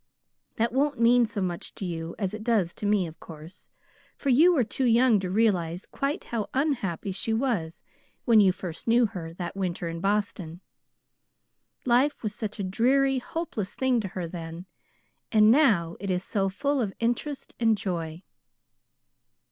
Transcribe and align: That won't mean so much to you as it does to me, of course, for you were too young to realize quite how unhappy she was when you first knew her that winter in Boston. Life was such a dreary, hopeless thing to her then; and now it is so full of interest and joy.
That 0.55 0.73
won't 0.73 0.99
mean 0.99 1.27
so 1.27 1.43
much 1.43 1.75
to 1.75 1.85
you 1.85 2.15
as 2.17 2.33
it 2.33 2.43
does 2.43 2.73
to 2.73 2.87
me, 2.87 3.05
of 3.05 3.19
course, 3.19 3.69
for 4.15 4.29
you 4.29 4.51
were 4.51 4.63
too 4.63 4.85
young 4.85 5.19
to 5.19 5.29
realize 5.29 5.85
quite 5.85 6.23
how 6.23 6.49
unhappy 6.55 7.11
she 7.11 7.33
was 7.33 7.83
when 8.25 8.39
you 8.39 8.51
first 8.51 8.87
knew 8.87 9.05
her 9.05 9.31
that 9.35 9.55
winter 9.55 9.87
in 9.87 9.99
Boston. 9.99 10.61
Life 11.85 12.23
was 12.23 12.33
such 12.33 12.57
a 12.57 12.63
dreary, 12.63 13.19
hopeless 13.19 13.75
thing 13.75 13.99
to 13.99 14.07
her 14.07 14.27
then; 14.27 14.65
and 15.31 15.51
now 15.51 15.97
it 15.99 16.09
is 16.09 16.23
so 16.23 16.49
full 16.49 16.81
of 16.81 16.93
interest 16.99 17.53
and 17.59 17.77
joy. 17.77 18.23